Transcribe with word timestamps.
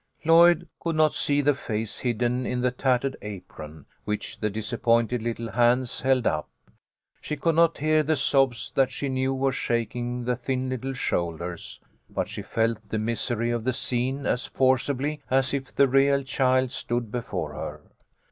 Lloyd 0.25 0.67
could 0.79 0.95
not 0.95 1.13
see 1.13 1.41
the 1.41 1.53
face 1.53 1.99
hidden 1.99 2.43
in 2.43 2.61
the 2.61 2.71
tattered 2.71 3.15
apron, 3.21 3.85
which 4.03 4.39
the 4.39 4.49
disappointed 4.49 5.21
little 5.21 5.51
hands 5.51 5.99
held 6.01 6.25
up. 6.25 6.49
She 7.21 7.35
could 7.37 7.53
not 7.53 7.77
hear 7.77 8.01
the 8.01 8.15
sobs 8.15 8.71
that 8.73 8.91
she 8.91 9.09
knew 9.09 9.31
were 9.31 9.51
shaking 9.51 10.23
the 10.23 10.35
thin 10.35 10.69
little 10.69 10.93
shoulders, 10.95 11.79
but 12.09 12.27
she 12.29 12.41
felt 12.41 12.89
the 12.89 12.97
misery 12.97 13.51
of 13.51 13.63
the 13.63 13.73
scene 13.73 14.25
as 14.25 14.47
forcibly 14.47 15.21
as 15.29 15.53
if 15.53 15.71
the 15.71 15.87
real 15.87 16.23
child 16.23 16.71
stood 16.71 17.11
before 17.11 17.53
her. 17.53 17.81